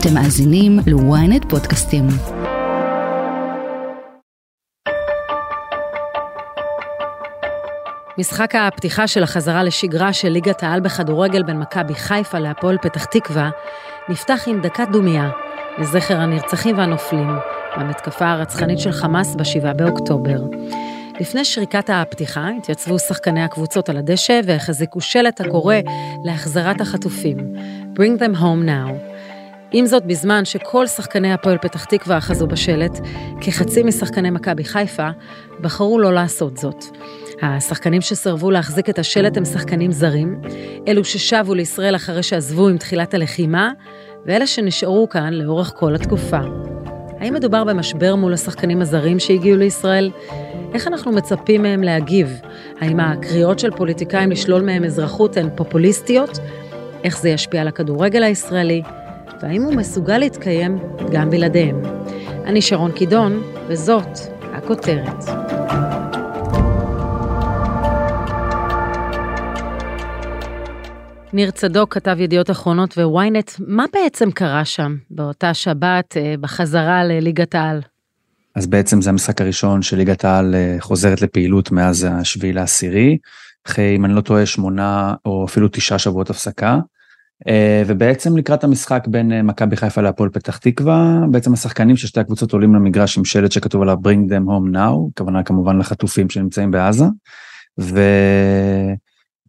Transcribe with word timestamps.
אתם 0.00 0.14
מאזינים 0.14 0.78
ל-ynet 0.86 1.48
פודקאסטים. 1.48 2.06
משחק 8.18 8.54
הפתיחה 8.54 9.06
של 9.06 9.22
החזרה 9.22 9.62
לשגרה 9.62 10.12
של 10.12 10.28
ליגת 10.28 10.62
העל 10.62 10.80
בכדורגל 10.80 11.42
בין 11.42 11.58
מכבי 11.58 11.94
חיפה 11.94 12.38
להפועל 12.38 12.78
פתח 12.82 13.04
תקווה 13.04 13.50
נפתח 14.08 14.44
עם 14.46 14.60
דקת 14.60 14.88
דומייה 14.92 15.30
לזכר 15.78 16.16
הנרצחים 16.16 16.78
והנופלים 16.78 17.30
במתקפה 17.76 18.30
הרצחנית 18.30 18.78
של 18.78 18.92
חמאס 18.92 19.34
ב-7 19.34 19.72
באוקטובר. 19.76 20.38
לפני 21.20 21.44
שריקת 21.44 21.90
הפתיחה 21.92 22.48
התייצבו 22.58 22.98
שחקני 22.98 23.42
הקבוצות 23.42 23.88
על 23.88 23.96
הדשא 23.96 24.40
והחזיקו 24.44 25.00
שלט 25.00 25.40
הקורא 25.40 25.76
להחזרת 26.24 26.80
החטופים, 26.80 27.36
Bring 27.98 28.16
them 28.16 28.34
home 28.40 28.64
now. 28.64 29.17
עם 29.72 29.86
זאת, 29.86 30.04
בזמן 30.04 30.44
שכל 30.44 30.86
שחקני 30.86 31.32
הפועל 31.32 31.58
פתח 31.58 31.84
תקווה 31.84 32.18
אחזו 32.18 32.46
בשלט, 32.46 33.00
כחצי 33.40 33.82
משחקני 33.82 34.30
מכבי 34.30 34.64
חיפה 34.64 35.08
בחרו 35.60 35.98
לא 35.98 36.12
לעשות 36.12 36.56
זאת. 36.56 36.84
השחקנים 37.42 38.00
שסרבו 38.00 38.50
להחזיק 38.50 38.90
את 38.90 38.98
השלט 38.98 39.36
הם 39.36 39.44
שחקנים 39.44 39.92
זרים, 39.92 40.40
אלו 40.88 41.04
ששבו 41.04 41.54
לישראל 41.54 41.96
אחרי 41.96 42.22
שעזבו 42.22 42.68
עם 42.68 42.78
תחילת 42.78 43.14
הלחימה, 43.14 43.72
ואלה 44.26 44.46
שנשארו 44.46 45.08
כאן 45.08 45.32
לאורך 45.32 45.72
כל 45.76 45.94
התקופה. 45.94 46.40
האם 47.20 47.34
מדובר 47.34 47.64
במשבר 47.64 48.14
מול 48.14 48.32
השחקנים 48.32 48.82
הזרים 48.82 49.18
שהגיעו 49.18 49.58
לישראל? 49.58 50.10
איך 50.74 50.86
אנחנו 50.86 51.12
מצפים 51.12 51.62
מהם 51.62 51.82
להגיב? 51.82 52.40
האם 52.80 53.00
הקריאות 53.00 53.58
של 53.58 53.70
פוליטיקאים 53.70 54.30
לשלול 54.30 54.62
מהם 54.62 54.84
אזרחות 54.84 55.36
הן 55.36 55.48
פופוליסטיות? 55.54 56.38
איך 57.04 57.18
זה 57.18 57.28
ישפיע 57.28 57.60
על 57.60 57.68
הכדורגל 57.68 58.22
הישראלי? 58.22 58.82
והאם 59.42 59.62
הוא 59.62 59.74
מסוגל 59.74 60.18
להתקיים 60.18 60.78
גם 61.12 61.30
בלעדיהם? 61.30 61.82
אני 62.44 62.62
שרון 62.62 62.92
קידון, 62.92 63.42
וזאת 63.68 64.18
הכותרת. 64.40 65.24
ניר 71.32 71.50
צדוק 71.50 71.94
כתב 71.94 72.16
ידיעות 72.20 72.50
אחרונות 72.50 72.98
וויינט, 72.98 73.50
מה 73.58 73.84
בעצם 73.92 74.30
קרה 74.30 74.64
שם 74.64 74.96
באותה 75.10 75.54
שבת 75.54 76.16
אה, 76.16 76.34
בחזרה 76.40 77.04
לליגת 77.04 77.54
העל? 77.54 77.80
אז 78.54 78.66
בעצם 78.66 79.02
זה 79.02 79.10
המשחק 79.10 79.40
הראשון 79.40 79.82
של 79.82 79.96
ליגת 79.96 80.24
העל 80.24 80.54
אה, 80.54 80.76
חוזרת 80.80 81.22
לפעילות 81.22 81.72
מאז 81.72 82.06
השביעי 82.10 82.52
לעשירי, 82.52 83.18
אחרי 83.66 83.96
אם 83.96 84.04
אני 84.04 84.14
לא 84.14 84.20
טועה 84.20 84.46
שמונה 84.46 85.14
או 85.24 85.44
אפילו 85.44 85.68
תשעה 85.72 85.98
שבועות 85.98 86.30
הפסקה. 86.30 86.78
אה, 87.48 87.82
ובעצם 87.86 88.36
לקראת 88.36 88.64
המשחק 88.64 89.06
בין 89.06 89.46
מכבי 89.46 89.76
חיפה 89.76 90.00
להפועל 90.00 90.30
פתח 90.30 90.56
תקווה, 90.56 91.20
בעצם 91.30 91.52
השחקנים 91.52 91.96
של 91.96 92.06
שתי 92.06 92.20
הקבוצות 92.20 92.52
עולים 92.52 92.74
למגרש 92.74 93.18
עם 93.18 93.24
שלט 93.24 93.52
שכתוב 93.52 93.82
עליו 93.82 93.96
bring 94.04 94.30
them 94.30 94.48
home 94.48 94.76
now, 94.76 95.18
כוונה 95.18 95.42
כמובן 95.42 95.78
לחטופים 95.78 96.30
שנמצאים 96.30 96.70
בעזה. 96.70 97.04
ו... 97.80 98.00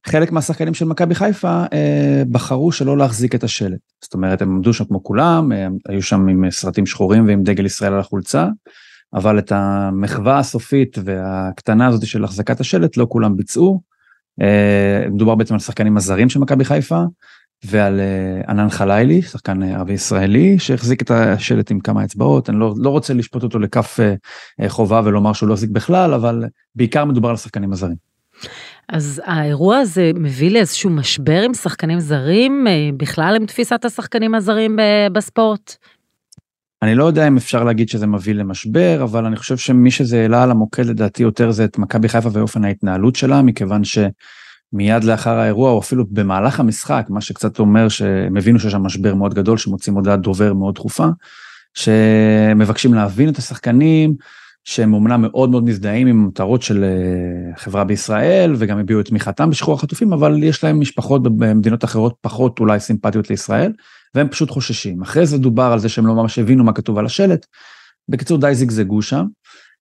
חלק 0.08 0.32
מהשחקנים 0.32 0.74
של 0.74 0.86
מכבי 0.86 1.16
חיפה 1.16 1.64
אה, 1.74 2.24
בחרו 2.32 2.72
שלא 2.72 2.98
להחזיק 2.98 3.36
את 3.36 3.44
השלט. 3.44 3.80
זאת 4.02 4.14
אומרת, 4.14 4.42
הם 4.42 4.50
עמדו 4.50 4.74
שם 4.74 4.86
כמו 4.86 5.04
כולם, 5.04 5.52
היו 5.90 6.02
שם 6.02 6.28
עם 6.28 6.52
סרטים 6.52 6.86
שחורים 6.86 7.28
ועם 7.28 7.44
דגל 7.44 7.66
ישראל 7.66 7.94
על 7.94 8.00
החולצה, 8.00 8.48
אבל 9.14 9.40
את 9.40 9.52
המחווה 9.52 10.40
הסופית 10.40 10.98
והקטנה 11.04 11.88
הזאת 11.88 12.08
של 12.08 12.24
החזקת 12.24 12.60
השלט 12.60 12.98
לא 12.98 13.08
כולם 13.10 13.38
ביצעו. 13.38 13.82
אה, 14.42 15.10
מדובר 15.10 15.36
בעצם 15.36 15.54
על 15.54 15.60
שחקנים 15.60 15.98
הזרים 15.98 16.30
של 16.30 16.40
מכבי 16.40 16.66
חיפה, 16.66 17.04
ועל 17.64 18.00
אה, 18.00 18.52
ענן 18.52 18.70
חלילי, 18.70 19.22
שחקן 19.22 19.64
אה, 19.64 19.76
ערבי 19.76 19.94
ישראלי, 19.94 20.60
שהחזיק 20.60 21.02
את 21.02 21.12
השלט 21.12 21.72
עם 21.72 21.80
כמה 21.80 22.04
אצבעות. 22.04 22.50
אני 22.50 22.60
לא, 22.60 22.74
לא 22.78 22.90
רוצה 22.90 23.14
לשפוט 23.14 23.44
אותו 23.44 23.60
לכף 23.60 24.00
אה, 24.00 24.70
חובה 24.70 25.02
ולומר 25.06 25.34
שהוא 25.34 25.50
לא 25.50 25.54
החזיק 25.54 25.70
בכלל, 25.70 26.14
אבל 26.14 26.44
בעיקר 26.76 27.06
מדובר 27.06 27.30
על 27.30 27.36
השחקנים 27.36 27.74
הזרים. 27.74 28.10
אז 28.90 29.22
האירוע 29.26 29.78
הזה 29.78 30.12
מביא 30.16 30.52
לאיזשהו 30.52 30.90
משבר 30.90 31.42
עם 31.42 31.54
שחקנים 31.54 32.00
זרים, 32.00 32.68
בכלל 32.98 33.36
עם 33.36 33.46
תפיסת 33.46 33.86
השחקנים 33.86 34.36
הזרים 34.36 34.80
בספורט? 35.14 35.76
אני 36.82 36.96
לא 36.96 37.04
יודע 37.04 37.28
אם 37.28 37.38
אפשר 37.38 37.64
להגיד 37.64 37.90
שזה 37.90 38.08
מביא 38.08 38.34
למשבר, 38.34 39.04
אבל 39.04 39.26
אני 39.26 39.36
חושב 39.36 39.58
שמי 39.58 39.92
שזה 39.92 40.22
העלה 40.22 40.44
על 40.44 40.52
המוקד 40.52 40.86
לדעתי 40.86 41.24
יותר 41.24 41.52
זה 41.52 41.66
את 41.66 41.78
מכבי 41.78 42.10
חיפה 42.10 42.30
ואופן 42.34 42.66
ההתנהלות 42.66 43.16
שלה, 43.16 43.42
מכיוון 43.42 43.84
שמיד 44.72 45.04
לאחר 45.04 45.38
האירוע, 45.38 45.72
או 45.72 45.80
אפילו 45.80 46.06
במהלך 46.12 46.60
המשחק, 46.60 47.06
מה 47.10 47.22
שקצת 47.22 47.60
אומר 47.60 47.90
שהם 47.90 48.38
הבינו 48.38 48.60
שיש 48.60 48.72
שם 48.72 48.84
משבר 48.84 49.16
מאוד 49.16 49.34
גדול, 49.34 49.58
שמוצאים 49.58 49.96
הודעת 49.96 50.22
דובר 50.22 50.54
מאוד 50.54 50.76
דחופה, 50.76 51.08
שמבקשים 51.74 52.94
להבין 52.94 53.30
את 53.30 53.38
השחקנים, 53.38 54.16
שהם 54.64 54.94
אומנם 54.94 55.22
מאוד 55.22 55.50
מאוד 55.50 55.64
מזדהים 55.64 56.08
עם 56.08 56.28
מטרות 56.28 56.62
של 56.62 56.84
אה, 56.84 57.58
חברה 57.58 57.84
בישראל 57.84 58.54
וגם 58.58 58.80
הביעו 58.80 59.00
את 59.00 59.06
תמיכתם 59.06 59.50
בשחרור 59.50 59.76
החטופים, 59.76 60.14
אבל 60.14 60.44
יש 60.44 60.64
להם 60.64 60.80
משפחות 60.80 61.24
במדינות 61.24 61.84
אחרות 61.84 62.16
פחות 62.22 62.60
אולי 62.60 62.80
סימפטיות 62.80 63.30
לישראל, 63.30 63.72
והם 64.16 64.28
פשוט 64.28 64.50
חוששים. 64.50 65.02
אחרי 65.02 65.26
זה 65.26 65.38
דובר 65.38 65.64
על 65.64 65.80
זה 65.80 65.90
שהם 65.90 66.08
לא 66.08 66.16
ממש 66.16 66.40
הבינו 66.40 66.64
מה 66.64 66.74
כתוב 66.74 66.98
על 66.98 67.06
השלט. 67.06 67.46
בקיצור, 68.10 68.38
די 68.38 68.56
זגזגו 68.56 69.02
שם. 69.02 69.26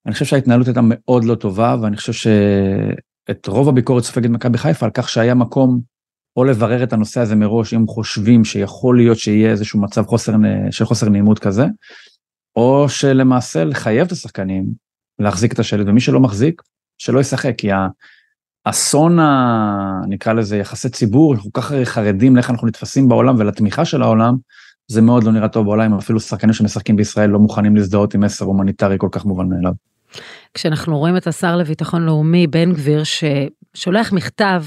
אני 0.06 0.12
חושב 0.12 0.24
שההתנהלות 0.24 0.66
הייתה 0.66 0.80
מאוד 0.84 1.24
לא 1.24 1.34
טובה, 1.34 1.76
ואני 1.82 1.96
חושב 1.96 2.12
שאת 3.30 3.46
רוב 3.46 3.68
הביקורת 3.68 4.04
סופגת 4.04 4.30
מכבי 4.30 4.58
חיפה 4.58 4.86
על 4.86 4.92
כך 4.94 5.08
שהיה 5.08 5.34
מקום 5.34 5.80
או 6.36 6.44
לברר 6.44 6.82
את 6.82 6.92
הנושא 6.92 7.20
הזה 7.20 7.36
מראש, 7.36 7.74
אם 7.74 7.86
חושבים 7.86 8.44
שיכול 8.44 8.96
להיות 8.96 9.18
שיהיה 9.18 9.50
איזשהו 9.50 9.80
מצב 9.80 10.06
חוסר, 10.06 10.32
של 10.70 10.84
חוסר 10.84 11.08
נעימות 11.08 11.38
כזה. 11.38 11.66
או 12.56 12.88
שלמעשה 12.88 13.64
לחייב 13.64 14.06
את 14.06 14.12
השחקנים 14.12 14.66
להחזיק 15.18 15.52
את 15.52 15.58
השלט, 15.58 15.86
ומי 15.86 16.00
שלא 16.00 16.20
מחזיק, 16.20 16.62
שלא 16.98 17.20
ישחק, 17.20 17.54
כי 17.58 17.70
האסון, 18.66 19.18
ה... 19.18 20.00
נקרא 20.08 20.32
לזה 20.32 20.56
יחסי 20.56 20.88
ציבור, 20.88 21.34
אנחנו 21.34 21.52
כל 21.52 21.60
כך 21.60 21.72
חרדים 21.84 22.36
לאיך 22.36 22.50
אנחנו 22.50 22.66
נתפסים 22.66 23.08
בעולם 23.08 23.34
ולתמיכה 23.38 23.84
של 23.84 24.02
העולם, 24.02 24.36
זה 24.88 25.02
מאוד 25.02 25.24
לא 25.24 25.32
נראה 25.32 25.48
טוב 25.48 25.66
בעולם, 25.66 25.94
אפילו 25.94 26.20
שחקנים 26.20 26.52
שמשחקים 26.52 26.96
בישראל 26.96 27.30
לא 27.30 27.38
מוכנים 27.38 27.76
להזדהות 27.76 28.14
עם 28.14 28.20
מסר 28.20 28.44
הומניטרי 28.44 28.96
כל 28.98 29.08
כך 29.12 29.24
מובן 29.24 29.48
מאליו. 29.48 29.72
כשאנחנו 30.54 30.98
רואים 30.98 31.16
את 31.16 31.26
השר 31.26 31.56
לביטחון 31.56 32.06
לאומי 32.06 32.46
בן 32.46 32.72
גביר 32.72 33.02
ששולח 33.04 34.12
מכתב 34.12 34.64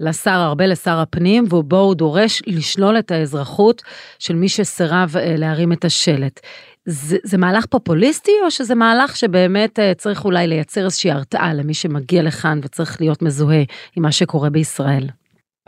לשר 0.00 0.42
ארבל 0.46 0.70
לשר 0.70 0.98
הפנים 0.98 1.44
ובו 1.50 1.78
הוא 1.78 1.94
דורש 1.94 2.42
לשלול 2.46 2.98
את 2.98 3.10
האזרחות 3.10 3.82
של 4.18 4.34
מי 4.34 4.48
שסירב 4.48 5.16
אה, 5.16 5.34
להרים 5.36 5.72
את 5.72 5.84
השלט. 5.84 6.40
זה, 6.86 7.16
זה 7.24 7.38
מהלך 7.38 7.66
פופוליסטי 7.66 8.32
או 8.44 8.50
שזה 8.50 8.74
מהלך 8.74 9.16
שבאמת 9.16 9.78
uh, 9.78 9.94
צריך 9.98 10.24
אולי 10.24 10.46
לייצר 10.46 10.84
איזושהי 10.84 11.10
הרתעה 11.10 11.54
למי 11.54 11.74
שמגיע 11.74 12.22
לכאן 12.22 12.60
וצריך 12.62 13.00
להיות 13.00 13.22
מזוהה 13.22 13.62
עם 13.96 14.02
מה 14.02 14.12
שקורה 14.12 14.50
בישראל? 14.50 15.08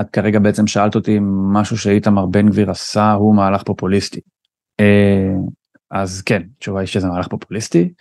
את 0.00 0.10
כרגע 0.10 0.38
בעצם 0.38 0.66
שאלת 0.66 0.94
אותי 0.94 1.18
אם 1.18 1.52
משהו 1.52 1.78
שאיתמר 1.78 2.26
בן 2.26 2.48
גביר 2.48 2.70
עשה 2.70 3.12
הוא 3.12 3.36
מהלך 3.36 3.62
פופוליסטי. 3.62 4.20
Uh, 4.80 5.50
אז 5.90 6.22
כן, 6.22 6.42
התשובה 6.56 6.80
היא 6.80 6.86
שזה 6.86 7.08
מהלך 7.08 7.28
פופוליסטי. 7.28 7.92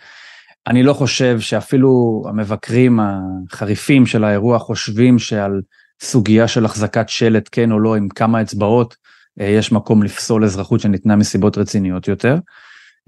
אני 0.66 0.82
לא 0.82 0.92
חושב 0.92 1.40
שאפילו 1.40 2.22
המבקרים 2.28 3.00
החריפים 3.02 4.06
של 4.06 4.24
האירוע 4.24 4.58
חושבים 4.58 5.18
שעל 5.18 5.60
סוגיה 6.02 6.48
של 6.48 6.64
החזקת 6.64 7.08
שלט 7.08 7.48
כן 7.52 7.72
או 7.72 7.78
לא 7.78 7.96
עם 7.96 8.08
כמה 8.08 8.42
אצבעות 8.42 8.96
uh, 9.40 9.42
יש 9.42 9.72
מקום 9.72 10.02
לפסול 10.02 10.44
אזרחות 10.44 10.80
שניתנה 10.80 11.16
מסיבות 11.16 11.58
רציניות 11.58 12.08
יותר. 12.08 12.38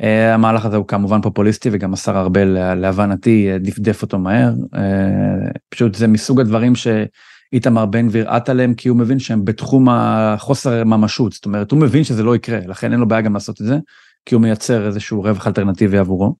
אה, 0.03 0.35
המהלך 0.35 0.65
הזה 0.65 0.77
הוא 0.77 0.87
כמובן 0.87 1.21
פופוליסטי 1.21 1.69
וגם 1.73 1.93
השר 1.93 2.21
ארבל 2.21 2.75
להבנתי 2.75 3.49
דפדף 3.61 4.03
אותו 4.03 4.19
מהר. 4.19 4.53
אה, 4.75 5.51
פשוט 5.69 5.95
זה 5.95 6.07
מסוג 6.07 6.41
הדברים 6.41 6.73
שאיתמר 6.75 7.87
בן 7.87 8.09
גביר 8.09 8.31
עט 8.31 8.49
עליהם 8.49 8.75
כי 8.75 8.89
הוא 8.89 8.97
מבין 8.97 9.19
שהם 9.19 9.45
בתחום 9.45 9.89
החוסר 9.91 10.85
ממשות, 10.85 11.33
זאת 11.33 11.47
אומרת 11.47 11.71
הוא 11.71 11.81
מבין 11.81 12.05
שזה 12.05 12.23
לא 12.23 12.37
יקרה, 12.37 12.59
לכן 12.67 12.93
אין 12.93 13.01
לו 13.01 13.09
בעיה 13.09 13.23
גם 13.23 13.35
לעשות 13.35 13.61
את 13.61 13.67
זה, 13.67 13.79
כי 14.27 14.35
הוא 14.35 14.43
מייצר 14.43 14.87
איזשהו 14.87 15.23
רווח 15.23 15.47
אלטרנטיבי 15.47 15.99
עבורו. 15.99 16.35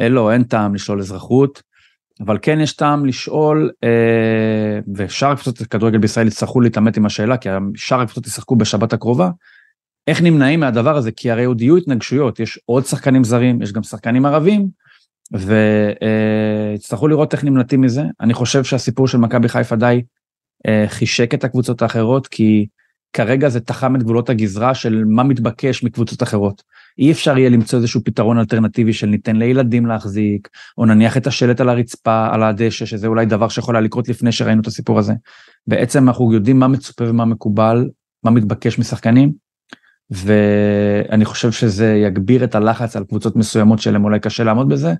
אה, 0.00 0.08
לא, 0.08 0.32
אין 0.32 0.42
טעם 0.42 0.74
לשלול 0.74 1.00
אזרחות, 1.00 1.62
אבל 2.20 2.38
כן 2.42 2.60
יש 2.60 2.72
טעם 2.72 3.06
לשאול, 3.06 3.70
ושאר 4.94 5.30
הקבוצות 5.30 5.58
כדורגל 5.58 5.98
בישראל 5.98 6.26
יצטרכו 6.26 6.60
להתעמת 6.60 6.96
עם 6.96 7.06
השאלה, 7.06 7.36
כי 7.36 7.48
שאר 7.74 8.00
הקבוצות 8.00 8.26
ישחקו 8.26 8.56
בשבת 8.56 8.92
הקרובה, 8.92 9.30
איך 10.06 10.22
נמנעים 10.22 10.60
מהדבר 10.60 10.96
הזה? 10.96 11.12
כי 11.12 11.30
הרי 11.30 11.44
עוד 11.44 11.60
יהיו 11.60 11.76
התנגשויות, 11.76 12.40
יש 12.40 12.58
עוד 12.66 12.84
שחקנים 12.84 13.24
זרים, 13.24 13.62
יש 13.62 13.72
גם 13.72 13.82
שחקנים 13.82 14.26
ערבים, 14.26 14.68
ויצטרכו 15.32 17.08
לראות 17.08 17.32
איך 17.32 17.44
נמלטים 17.44 17.80
מזה. 17.80 18.02
אני 18.20 18.34
חושב 18.34 18.64
שהסיפור 18.64 19.08
של 19.08 19.18
מכבי 19.18 19.48
חיפה 19.48 19.76
די 19.76 20.02
אה, 20.66 20.84
חישק 20.88 21.34
את 21.34 21.44
הקבוצות 21.44 21.82
האחרות, 21.82 22.26
כי 22.26 22.66
כרגע 23.14 23.48
זה 23.48 23.60
תחם 23.60 23.96
את 23.96 24.02
גבולות 24.02 24.30
הגזרה 24.30 24.74
של 24.74 25.04
מה 25.06 25.22
מתבקש 25.22 25.84
מקבוצות 25.84 26.22
אחרות. 26.22 26.62
אי 26.98 27.12
אפשר 27.12 27.38
יהיה 27.38 27.50
למצוא 27.50 27.78
איזשהו 27.78 28.00
פתרון 28.04 28.38
אלטרנטיבי 28.38 28.92
של 28.92 29.06
ניתן 29.06 29.36
לילדים 29.36 29.86
להחזיק, 29.86 30.48
או 30.78 30.86
נניח 30.86 31.16
את 31.16 31.26
השלט 31.26 31.60
על 31.60 31.68
הרצפה, 31.68 32.26
על 32.32 32.42
הדשא, 32.42 32.86
שזה 32.86 33.06
אולי 33.06 33.26
דבר 33.26 33.48
שיכול 33.48 33.76
היה 33.76 33.82
לקרות 33.82 34.08
לפני 34.08 34.32
שראינו 34.32 34.60
את 34.60 34.66
הסיפור 34.66 34.98
הזה. 34.98 35.12
בעצם 35.66 36.08
אנחנו 36.08 36.32
יודעים 36.32 36.58
מה 36.58 36.68
מצופה 36.68 37.04
ומה 37.10 37.24
מקובל, 37.24 37.88
מה 38.24 38.30
מתבקש 38.30 38.78
משחקנים, 38.78 39.32
ואני 40.10 41.24
חושב 41.24 41.52
שזה 41.52 41.94
יגביר 41.94 42.44
את 42.44 42.54
הלחץ 42.54 42.96
על 42.96 43.04
קבוצות 43.04 43.36
מסוימות 43.36 43.78
שלהם 43.78 44.04
אולי 44.04 44.20
קשה 44.20 44.44
לעמוד 44.44 44.68
בזה, 44.68 44.94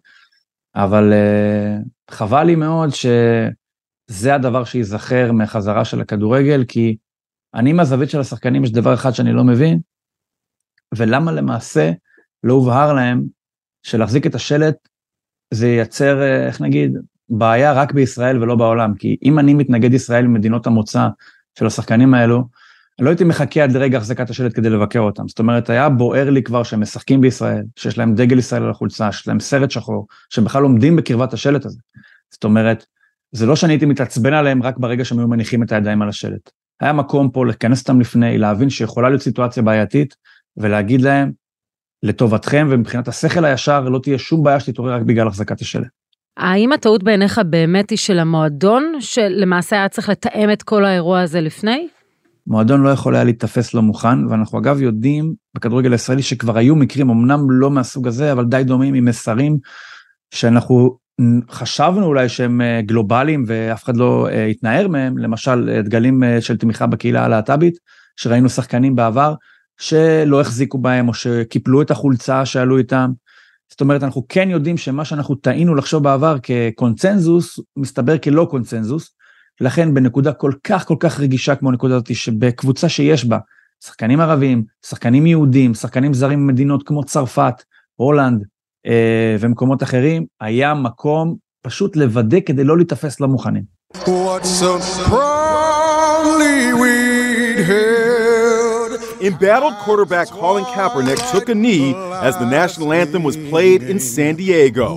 אבל 0.76 1.12
uh, 1.12 2.14
חבל 2.14 2.44
לי 2.44 2.54
מאוד 2.54 2.90
שזה 2.90 4.34
הדבר 4.34 4.64
שייזכר 4.64 5.32
מהחזרה 5.32 5.84
של 5.84 6.00
הכדורגל, 6.00 6.64
כי 6.68 6.96
אני 7.54 7.72
מהזווית 7.72 8.10
של 8.10 8.20
השחקנים 8.20 8.64
יש 8.64 8.72
דבר 8.72 8.94
אחד 8.94 9.10
שאני 9.10 9.32
לא 9.32 9.44
מבין, 9.44 9.80
ולמה 10.96 11.32
למעשה 11.32 11.90
לא 12.44 12.52
הובהר 12.52 12.92
להם 12.92 13.24
שלהחזיק 13.82 14.26
את 14.26 14.34
השלט 14.34 14.76
זה 15.50 15.68
ייצר, 15.68 16.22
אה, 16.22 16.46
איך 16.46 16.60
נגיד, 16.60 16.96
בעיה 17.28 17.72
רק 17.72 17.92
בישראל 17.92 18.42
ולא 18.42 18.54
בעולם, 18.54 18.94
כי 18.94 19.16
אם 19.22 19.38
אני 19.38 19.54
מתנגד 19.54 19.94
ישראל 19.94 20.26
ממדינות 20.26 20.66
המוצא 20.66 21.08
של 21.58 21.66
השחקנים 21.66 22.14
האלו, 22.14 22.44
לא 22.98 23.08
הייתי 23.08 23.24
מחכה 23.24 23.64
עד 23.64 23.72
לרגע 23.72 23.98
החזקת 23.98 24.30
השלט 24.30 24.56
כדי 24.56 24.70
לבקר 24.70 25.00
אותם. 25.00 25.28
זאת 25.28 25.38
אומרת, 25.38 25.70
היה 25.70 25.88
בוער 25.88 26.30
לי 26.30 26.42
כבר 26.42 26.62
שהם 26.62 26.80
משחקים 26.80 27.20
בישראל, 27.20 27.64
שיש 27.76 27.98
להם 27.98 28.14
דגל 28.14 28.38
ישראל 28.38 28.62
על 28.62 28.70
החולצה, 28.70 29.12
שיש 29.12 29.28
להם 29.28 29.40
סרט 29.40 29.70
שחור, 29.70 30.06
שהם 30.30 30.44
בכלל 30.44 30.62
עומדים 30.62 30.96
בקרבת 30.96 31.32
השלט 31.32 31.66
הזה. 31.66 31.78
זאת 32.30 32.44
אומרת, 32.44 32.86
זה 33.32 33.46
לא 33.46 33.56
שאני 33.56 33.72
הייתי 33.72 33.86
מתעצבן 33.86 34.32
עליהם 34.32 34.62
רק 34.62 34.78
ברגע 34.78 35.04
שהם 35.04 35.18
היו 35.18 35.28
מניחים 35.28 35.62
את 35.62 35.72
הידיים 35.72 36.02
על 36.02 36.08
השלט. 36.08 36.50
היה 36.84 36.92
מקום 36.92 37.30
פה 37.30 37.46
לכנס 37.46 37.80
אותם 37.80 38.00
לפני, 38.00 38.38
להבין 38.38 38.70
שיכולה 38.70 39.08
להיות 39.08 39.22
סיטואציה 39.22 39.62
בעייתית, 39.62 40.14
ולהגיד 40.56 41.00
להם, 41.00 41.32
לטובתכם 42.02 42.66
ומבחינת 42.70 43.08
השכל 43.08 43.44
הישר, 43.44 43.80
לא 43.80 43.98
תהיה 44.02 44.18
שום 44.18 44.42
בעיה 44.42 44.60
שתתעורר 44.60 44.94
רק 44.94 45.02
בגלל 45.02 45.28
החזקת 45.28 45.60
השלט. 45.60 45.86
האם 46.36 46.72
הטעות 46.72 47.02
בעיניך 47.02 47.40
באמת 47.46 47.90
היא 47.90 47.98
של 47.98 48.18
המועדון, 48.18 48.92
שלמעשה 49.00 49.76
היה 49.76 49.88
צריך 49.88 50.08
לתאם 50.08 50.52
את 50.52 50.62
כל 50.62 50.84
האירוע 50.84 51.20
הזה 51.20 51.40
לפני? 51.40 51.88
מועדון 52.46 52.82
לא 52.82 52.88
יכול 52.88 53.14
היה 53.14 53.24
להיתפס 53.24 53.74
לא 53.74 53.82
מוכן, 53.82 54.26
ואנחנו 54.26 54.58
אגב 54.58 54.82
יודעים 54.82 55.34
בכדורגל 55.54 55.92
הישראלי 55.92 56.22
שכבר 56.22 56.58
היו 56.58 56.76
מקרים, 56.76 57.10
אמנם 57.10 57.50
לא 57.50 57.70
מהסוג 57.70 58.08
הזה, 58.08 58.32
אבל 58.32 58.44
די 58.44 58.62
דומים 58.64 58.94
עם 58.94 59.04
מסרים 59.04 59.58
שאנחנו 60.34 60.98
חשבנו 61.50 62.06
אולי 62.06 62.28
שהם 62.28 62.60
אה, 62.60 62.80
גלובליים 62.82 63.44
ואף 63.46 63.84
אחד 63.84 63.96
לא 63.96 64.28
אה, 64.28 64.46
התנער 64.46 64.88
מהם, 64.88 65.18
למשל 65.18 65.70
אה, 65.72 65.82
דגלים 65.82 66.22
של 66.40 66.56
תמיכה 66.56 66.86
בקהילה 66.86 67.24
הלהט"בית, 67.24 67.78
שראינו 68.16 68.48
שחקנים 68.48 68.96
בעבר 68.96 69.34
שלא 69.80 70.40
החזיקו 70.40 70.78
בהם 70.78 71.08
או 71.08 71.14
שקיפלו 71.14 71.82
את 71.82 71.90
החולצה 71.90 72.46
שעלו 72.46 72.78
איתם. 72.78 73.10
זאת 73.70 73.80
אומרת, 73.80 74.02
אנחנו 74.02 74.22
כן 74.28 74.50
יודעים 74.50 74.76
שמה 74.76 75.04
שאנחנו 75.04 75.34
טעינו 75.34 75.74
לחשוב 75.74 76.02
בעבר 76.02 76.36
כקונצנזוס, 76.42 77.58
מסתבר 77.76 78.18
כלא 78.18 78.46
קונצנזוס, 78.50 79.14
לכן 79.60 79.94
בנקודה 79.94 80.32
כל 80.32 80.52
כך 80.64 80.86
כל 80.86 80.96
כך 81.00 81.20
רגישה 81.20 81.54
כמו 81.54 81.68
הנקודה 81.68 81.94
הזאת, 81.94 82.14
שבקבוצה 82.14 82.88
שיש 82.88 83.24
בה 83.24 83.38
שחקנים 83.84 84.20
ערבים, 84.20 84.64
שחקנים 84.86 85.26
יהודים, 85.26 85.74
שחקנים 85.74 86.14
זרים 86.14 86.46
ממדינות 86.46 86.82
כמו 86.86 87.04
צרפת, 87.04 87.54
הולנד 87.94 88.42
אה, 88.42 88.46
ומקומות 89.40 89.82
אחרים, 89.82 90.24
היה 90.40 90.74
מקום 90.74 91.36
פשוט 91.62 91.96
לוודא 91.96 92.40
כדי 92.46 92.64
לא 92.64 92.76
להיתפס 92.76 93.20
לא 93.20 93.28
מוכנים. 93.28 93.62
Embattled 99.30 99.76
quarterback 99.84 100.28
Colin 100.40 100.66
Kaepernick 100.74 101.20
took 101.32 101.48
a 101.48 101.54
knee 101.54 101.94
as 102.28 102.34
the 102.42 102.48
national 102.60 102.92
anthem 102.92 103.22
was 103.22 103.36
played 103.50 103.82
in 103.82 103.98
San 103.98 104.34
Diego. 104.36 104.88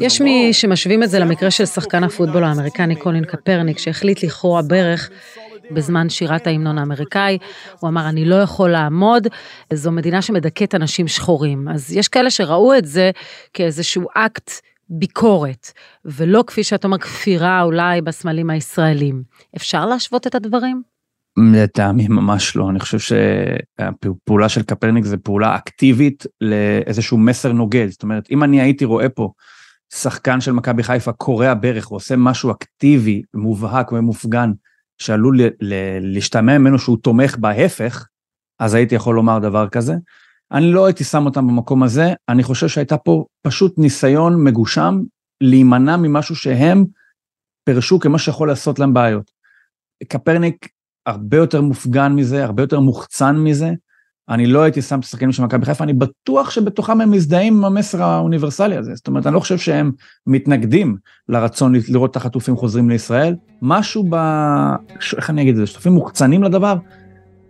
יש 0.00 0.20
מי 0.20 0.52
שמשווים 0.52 1.02
את 1.02 1.10
זה 1.10 1.18
למקרה 1.18 1.50
של 1.50 1.66
שחקן 1.66 2.04
הפוטבול 2.04 2.44
האמריקני 2.44 2.96
קולין 2.96 3.24
קפרניק 3.24 3.78
שהחליט 3.78 4.22
לכרוע 4.22 4.62
ברך 4.62 5.10
בזמן 5.70 6.08
שירת 6.08 6.46
ההמנון 6.46 6.78
האמריקאי, 6.78 7.38
הוא 7.80 7.88
אמר 7.88 8.08
אני 8.08 8.24
לא 8.24 8.34
יכול 8.34 8.70
לעמוד, 8.70 9.26
זו 9.72 9.92
מדינה 9.92 10.22
שמדכאת 10.22 10.74
אנשים 10.74 11.08
שחורים. 11.08 11.68
אז 11.68 11.92
יש 11.92 12.08
כאלה 12.08 12.30
שראו 12.30 12.74
את 12.74 12.84
זה 12.84 13.10
כאיזשהו 13.54 14.06
אקט 14.14 14.50
ביקורת, 14.88 15.72
ולא 16.04 16.44
כפי 16.46 16.64
שאת 16.64 16.84
אומר 16.84 16.98
כפירה 16.98 17.62
אולי 17.62 18.00
בסמלים 18.00 18.50
הישראלים. 18.50 19.22
אפשר 19.56 19.86
להשוות 19.86 20.26
את 20.26 20.34
הדברים? 20.34 20.82
לטעמי 21.52 22.08
ממש 22.08 22.56
לא, 22.56 22.70
אני 22.70 22.80
חושב 22.80 22.98
שהפעולה 22.98 24.48
של 24.48 24.62
קפרניק 24.62 25.04
זה 25.04 25.16
פעולה 25.16 25.56
אקטיבית 25.56 26.26
לאיזשהו 26.40 27.18
מסר 27.18 27.52
נוגד, 27.52 27.86
זאת 27.90 28.02
אומרת 28.02 28.28
אם 28.30 28.44
אני 28.44 28.60
הייתי 28.60 28.84
רואה 28.84 29.08
פה 29.08 29.30
שחקן 29.94 30.40
של 30.40 30.52
מכבי 30.52 30.82
חיפה 30.82 31.12
קורע 31.12 31.54
ברך 31.54 31.92
ועושה 31.92 32.16
משהו 32.16 32.50
אקטיבי, 32.50 33.22
מובהק 33.34 33.92
ומופגן, 33.92 34.52
שעלול 34.98 35.38
להשתמע 36.00 36.58
ממנו 36.58 36.78
שהוא 36.78 36.98
תומך 37.02 37.36
בהפך, 37.36 38.06
אז 38.58 38.74
הייתי 38.74 38.94
יכול 38.94 39.14
לומר 39.14 39.38
דבר 39.38 39.68
כזה. 39.68 39.94
אני 40.52 40.72
לא 40.72 40.86
הייתי 40.86 41.04
שם 41.04 41.26
אותם 41.26 41.46
במקום 41.46 41.82
הזה, 41.82 42.12
אני 42.28 42.42
חושב 42.42 42.68
שהייתה 42.68 42.96
פה 42.96 43.24
פשוט 43.42 43.78
ניסיון 43.78 44.44
מגושם 44.44 45.00
להימנע 45.40 45.96
ממשהו 45.96 46.36
שהם 46.36 46.84
פירשו 47.64 48.00
כמה 48.00 48.18
שיכול 48.18 48.48
לעשות 48.48 48.78
להם 48.78 48.94
בעיות. 48.94 49.30
קפרניק 50.08 50.68
הרבה 51.06 51.36
יותר 51.36 51.60
מופגן 51.60 52.12
מזה, 52.12 52.44
הרבה 52.44 52.62
יותר 52.62 52.80
מוחצן 52.80 53.36
מזה. 53.36 53.70
אני 54.28 54.46
לא 54.46 54.62
הייתי 54.62 54.82
שם 54.82 54.98
את 54.98 55.04
השחקנים 55.04 55.32
של 55.32 55.42
מכבי 55.42 55.66
חיפה, 55.66 55.84
אני 55.84 55.92
בטוח 55.92 56.50
שבתוכם 56.50 57.00
הם 57.00 57.10
מזדהים 57.10 57.56
עם 57.56 57.64
המסר 57.64 58.02
האוניברסלי 58.02 58.76
הזה. 58.76 58.94
זאת 58.94 59.08
אומרת, 59.08 59.26
אני 59.26 59.34
לא 59.34 59.40
חושב 59.40 59.58
שהם 59.58 59.92
מתנגדים 60.26 60.96
לרצון 61.28 61.74
לראות 61.88 62.10
את 62.10 62.16
החטופים 62.16 62.56
חוזרים 62.56 62.90
לישראל. 62.90 63.34
משהו 63.62 64.04
ב... 64.10 64.16
איך 65.16 65.30
אני 65.30 65.42
אגיד 65.42 65.54
את 65.54 65.56
זה? 65.56 65.66
שותפים 65.66 65.92
מוחצנים 65.92 66.42
לדבר, 66.42 66.76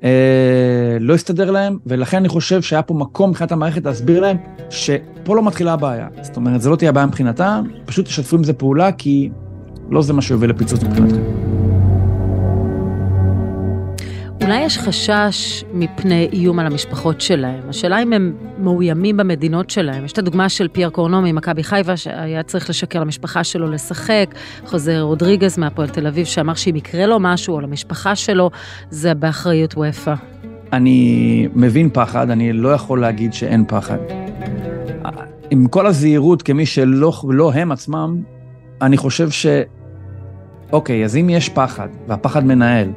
אה, 0.05 0.97
לא 1.01 1.15
הסתדר 1.15 1.51
להם, 1.51 1.79
ולכן 1.87 2.17
אני 2.17 2.29
חושב 2.29 2.63
שהיה 2.63 2.83
פה 2.83 2.95
מקום 2.95 3.31
מבחינת 3.31 3.53
המערכת 3.53 3.85
להסביר 3.85 4.21
להם 4.21 4.37
שפה 4.71 5.37
לא 5.37 5.43
מתחילה 5.43 5.73
הבעיה. 5.73 6.09
זאת 6.23 6.37
אומרת, 6.37 6.63
זה 6.63 6.71
לא 6.71 6.77
תהיה 6.77 6.91
הבעיה 6.91 7.07
מבחינתם, 7.07 7.65
פשוט 7.85 8.07
תשתפו 8.07 8.37
עם 8.37 8.45
זה 8.45 8.53
פעולה, 8.53 8.93
כי 8.93 9.31
לא 9.91 10.03
זה 10.03 10.13
מה 10.13 10.23
שיוביל 10.23 10.51
לפיצוץ 10.51 10.83
מבחינתכם. 10.83 11.46
אולי 14.47 14.61
יש 14.61 14.79
חשש 14.79 15.65
מפני 15.73 16.29
איום 16.33 16.59
על 16.59 16.67
המשפחות 16.67 17.21
שלהם. 17.21 17.61
השאלה 17.69 18.03
אם 18.03 18.13
הם 18.13 18.33
מאוימים 18.59 19.17
במדינות 19.17 19.71
שלהם. 19.71 20.05
יש 20.05 20.13
את 20.13 20.19
הדוגמה 20.19 20.49
של 20.49 20.69
פייר 20.69 20.91
קורנו 20.91 21.23
ממכבי 21.23 21.63
חיפה, 21.63 21.97
שהיה 21.97 22.43
צריך 22.43 22.71
לשקר 22.71 23.01
למשפחה 23.01 23.45
שלו 23.45 23.71
לשחק, 23.71 24.35
חוזר 24.67 25.01
רודריגז 25.01 25.59
מהפועל 25.59 25.89
תל 25.89 26.07
אביב, 26.07 26.27
שאמר 26.27 26.55
שאם 26.55 26.77
יקרה 26.77 27.07
לו 27.07 27.21
משהו 27.21 27.55
או 27.55 27.61
למשפחה 27.61 28.17
שלו, 28.17 28.51
זה 28.91 29.15
באחריות 29.15 29.75
וופא. 29.77 30.15
אני 30.73 31.49
מבין 31.55 31.91
פחד, 31.93 32.31
אני 32.31 32.53
לא 32.53 32.69
יכול 32.69 33.01
להגיד 33.01 33.33
שאין 33.33 33.65
פחד. 33.69 33.99
עם 35.51 35.69
כל 35.69 35.87
הזהירות, 35.87 36.43
כמי 36.43 36.67
שלא 36.67 37.13
לא 37.29 37.53
הם 37.53 37.73
עצמם, 37.73 38.23
אני 38.83 38.97
חושב 38.97 39.31
ש... 39.31 39.47
אוקיי, 40.73 41.05
אז 41.05 41.17
אם 41.17 41.31
יש 41.31 41.49
פחד, 41.49 41.89
והפחד 42.09 42.45
מנהל, 42.47 42.89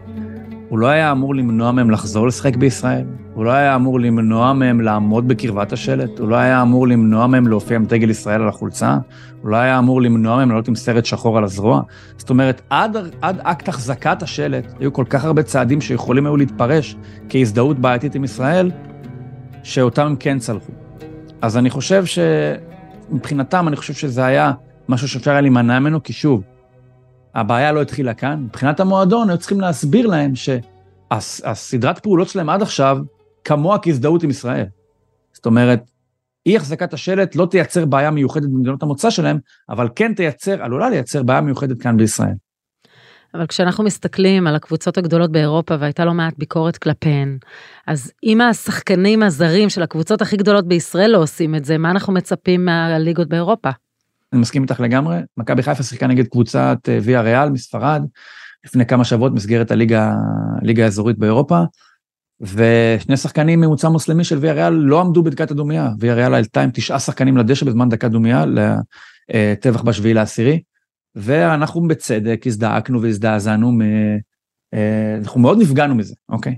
הוא 0.69 0.79
לא 0.79 0.87
היה 0.87 1.11
אמור 1.11 1.35
למנוע 1.35 1.71
מהם 1.71 1.89
לחזור 1.89 2.27
לשחק 2.27 2.55
בישראל, 2.55 3.05
הוא 3.33 3.45
לא 3.45 3.51
היה 3.51 3.75
אמור 3.75 3.99
למנוע 3.99 4.53
מהם 4.53 4.81
לעמוד 4.81 5.27
בקרבת 5.27 5.73
השלט, 5.73 6.19
הוא 6.19 6.29
לא 6.29 6.35
היה 6.35 6.61
אמור 6.61 6.87
למנוע 6.87 7.27
מהם 7.27 7.47
להופיע 7.47 7.75
עם 7.75 7.85
דגל 7.85 8.09
ישראל 8.09 8.41
על 8.41 8.49
החולצה, 8.49 8.97
הוא 9.41 9.49
לא 9.51 9.55
היה 9.55 9.79
אמור 9.79 10.01
למנוע 10.01 10.35
מהם 10.35 10.49
לעלות 10.49 10.67
עם 10.67 10.75
סרט 10.75 11.05
שחור 11.05 11.37
על 11.37 11.43
הזרוע. 11.43 11.81
זאת 12.17 12.29
אומרת, 12.29 12.61
עד, 12.69 12.97
עד 13.21 13.39
אקט 13.43 13.69
החזקת 13.69 14.23
השלט, 14.23 14.73
היו 14.79 14.93
כל 14.93 15.05
כך 15.09 15.25
הרבה 15.25 15.43
צעדים 15.43 15.81
שיכולים 15.81 16.25
היו 16.25 16.37
להתפרש 16.37 16.95
כהזדהות 17.29 17.79
בעייתית 17.79 18.15
עם 18.15 18.23
ישראל, 18.23 18.71
שאותם 19.63 20.05
הם 20.05 20.15
כן 20.15 20.39
צלחו. 20.39 20.71
אז 21.41 21.57
אני 21.57 21.69
חושב 21.69 22.03
שמבחינתם, 22.05 23.67
אני 23.67 23.75
חושב 23.75 23.93
שזה 23.93 24.25
היה 24.25 24.51
משהו 24.89 25.07
שאפשר 25.07 25.31
היה 25.31 25.41
להימנע 25.41 25.79
ממנו, 25.79 26.03
כי 26.03 26.13
שוב, 26.13 26.43
הבעיה 27.39 27.71
לא 27.71 27.81
התחילה 27.81 28.13
כאן. 28.13 28.43
מבחינת 28.43 28.79
המועדון, 28.79 29.29
היו 29.29 29.37
צריכים 29.37 29.61
להסביר 29.61 30.07
להם 30.07 30.33
שהסדרת 30.35 31.99
פעולות 31.99 32.29
שלהם 32.29 32.49
עד 32.49 32.61
עכשיו, 32.61 32.97
כמוה 33.43 33.79
כהזדהות 33.79 34.23
עם 34.23 34.29
ישראל. 34.29 34.65
זאת 35.33 35.45
אומרת, 35.45 35.91
אי 36.45 36.57
החזקת 36.57 36.93
השלט 36.93 37.35
לא 37.35 37.45
תייצר 37.51 37.85
בעיה 37.85 38.11
מיוחדת 38.11 38.49
במדינות 38.49 38.83
המוצא 38.83 39.09
שלהם, 39.09 39.37
אבל 39.69 39.89
כן 39.95 40.13
תייצר, 40.13 40.63
עלולה 40.63 40.89
לייצר 40.89 41.23
בעיה 41.23 41.41
מיוחדת 41.41 41.81
כאן 41.81 41.97
בישראל. 41.97 42.33
אבל 43.33 43.47
כשאנחנו 43.47 43.83
מסתכלים 43.83 44.47
על 44.47 44.55
הקבוצות 44.55 44.97
הגדולות 44.97 45.31
באירופה 45.31 45.75
והייתה 45.79 46.05
לא 46.05 46.13
מעט 46.13 46.33
ביקורת 46.37 46.77
כלפיהן, 46.77 47.37
אז 47.87 48.11
אם 48.23 48.41
השחקנים 48.41 49.23
הזרים 49.23 49.69
של 49.69 49.83
הקבוצות 49.83 50.21
הכי 50.21 50.37
גדולות 50.37 50.67
בישראל 50.67 51.11
לא 51.11 51.17
עושים 51.17 51.55
את 51.55 51.65
זה, 51.65 51.77
מה 51.77 51.91
אנחנו 51.91 52.13
מצפים 52.13 52.65
מהליגות 52.65 53.27
באירופה? 53.27 53.69
אני 54.33 54.41
מסכים 54.41 54.61
איתך 54.61 54.79
לגמרי. 54.79 55.17
מכבי 55.37 55.63
חיפה 55.63 55.83
שיחקה 55.83 56.07
נגד 56.07 56.27
קבוצת 56.27 56.77
אה, 56.89 56.99
ויה 57.01 57.21
ריאל 57.21 57.49
מספרד 57.49 58.03
לפני 58.65 58.85
כמה 58.85 59.03
שבועות 59.03 59.31
במסגרת 59.31 59.71
הליגה, 59.71 60.13
הליגה 60.61 60.83
האזורית 60.83 61.17
באירופה, 61.17 61.61
ושני 62.41 63.17
שחקנים 63.17 63.61
ממוצא 63.61 63.89
מוסלמי 63.89 64.23
של 64.23 64.37
ויה 64.37 64.53
ריאל 64.53 64.73
לא 64.73 65.01
עמדו 65.01 65.23
בדקת 65.23 65.51
הדומייה. 65.51 65.89
ויה 65.99 66.13
ריאל 66.13 66.33
עלתה 66.33 66.61
עם 66.61 66.69
תשעה 66.73 66.99
שחקנים 66.99 67.37
לדשא 67.37 67.65
בזמן 67.65 67.89
דקת 67.89 68.11
דומייה 68.11 68.45
לטבח 69.29 69.81
בשביעי 69.81 70.13
לעשירי, 70.13 70.61
ואנחנו 71.15 71.87
בצדק 71.87 72.47
הזדעקנו 72.47 73.01
והזדעזענו 73.01 73.71
אה, 74.73 75.17
אנחנו 75.19 75.41
מאוד 75.41 75.61
נפגענו 75.61 75.95
מזה, 75.95 76.15
אוקיי? 76.29 76.55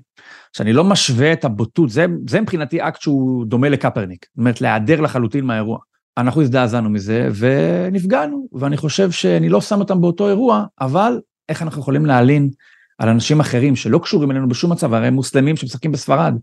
שאני 0.53 0.73
לא 0.73 0.83
משווה 0.83 1.33
את 1.33 1.45
הבוטות, 1.45 1.89
זה, 1.89 2.05
זה 2.27 2.41
מבחינתי 2.41 2.81
אקט 2.81 3.01
שהוא 3.01 3.45
דומה 3.45 3.69
לקפרניק, 3.69 4.25
זאת 4.29 4.37
אומרת 4.37 4.61
להיעדר 4.61 5.01
לחלוטין 5.01 5.45
מהאירוע. 5.45 5.79
אנחנו 6.17 6.41
הזדעזענו 6.41 6.89
מזה 6.89 7.29
ונפגענו, 7.35 8.47
ואני 8.53 8.77
חושב 8.77 9.11
שאני 9.11 9.49
לא 9.49 9.61
שם 9.61 9.79
אותם 9.79 10.01
באותו 10.01 10.27
אירוע, 10.29 10.65
אבל 10.81 11.19
איך 11.49 11.61
אנחנו 11.61 11.81
יכולים 11.81 12.05
להלין 12.05 12.49
על 12.97 13.09
אנשים 13.09 13.39
אחרים 13.39 13.75
שלא 13.75 13.99
קשורים 14.03 14.31
אלינו 14.31 14.47
בשום 14.47 14.71
מצב, 14.71 14.93
הרי 14.93 15.07
הם 15.07 15.13
מוסלמים 15.13 15.55
שמשחקים 15.55 15.91
בספרד, 15.91 16.35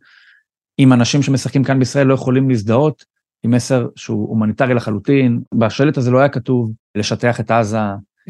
אם 0.78 0.92
אנשים 0.92 1.22
שמשחקים 1.22 1.64
כאן 1.64 1.78
בישראל 1.78 2.06
לא 2.06 2.14
יכולים 2.14 2.50
להזדהות 2.50 3.04
עם 3.42 3.50
מסר 3.50 3.86
שהוא 3.96 4.28
הומניטרי 4.28 4.74
לחלוטין, 4.74 5.40
בשלט 5.54 5.96
הזה 5.96 6.10
לא 6.10 6.18
היה 6.18 6.28
כתוב 6.28 6.72
לשטח 6.94 7.40
את 7.40 7.50
עזה, 7.50 7.78